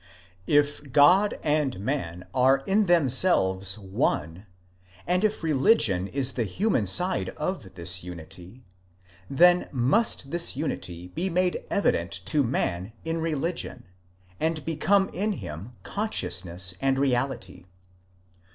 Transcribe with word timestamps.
If 0.47 0.91
God 0.91 1.37
and 1.43 1.79
man 1.79 2.25
are 2.33 2.63
in 2.65 2.87
themselves 2.87 3.77
ove, 3.77 4.39
and 5.05 5.23
if 5.23 5.43
religion 5.43 6.07
is 6.07 6.33
the 6.33 6.43
human 6.43 6.87
side 6.87 7.29
of 7.37 7.75
this 7.75 8.03
unity: 8.03 8.65
then 9.29 9.69
must 9.71 10.31
this 10.31 10.57
unity 10.57 11.09
be 11.09 11.29
made 11.29 11.63
evident 11.69 12.13
to 12.25 12.41
man 12.43 12.93
in 13.05 13.19
religion, 13.19 13.83
and 14.39 14.65
be 14.65 14.75
come 14.75 15.07
in 15.09 15.33
him 15.33 15.73
consciousness 15.83 16.73
and 16.81 16.97
reality. 16.97 17.65